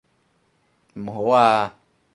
[0.95, 1.75] 唔好啊！